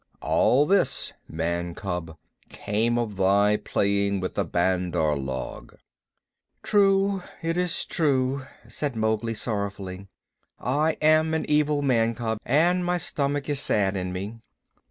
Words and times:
All 0.23 0.65
this, 0.65 1.13
man 1.27 1.75
cub, 1.75 2.17
came 2.49 2.97
of 2.97 3.17
thy 3.17 3.55
playing 3.57 4.19
with 4.19 4.33
the 4.33 4.43
Bandar 4.43 5.15
log." 5.15 5.75
"True, 6.63 7.21
it 7.43 7.55
is 7.55 7.85
true," 7.85 8.47
said 8.67 8.95
Mowgli 8.95 9.35
sorrowfully. 9.35 10.07
"I 10.57 10.93
am 11.03 11.35
an 11.35 11.45
evil 11.47 11.83
man 11.83 12.15
cub, 12.15 12.39
and 12.43 12.83
my 12.83 12.97
stomach 12.97 13.47
is 13.47 13.59
sad 13.59 13.95
in 13.95 14.11
me." 14.11 14.39